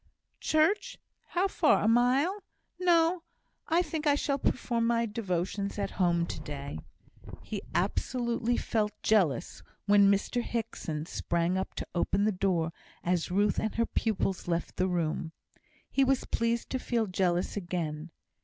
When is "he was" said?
15.91-16.25